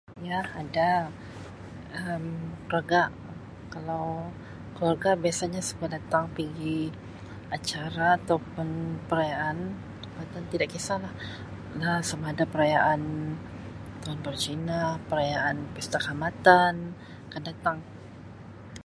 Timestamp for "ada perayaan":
12.33-13.01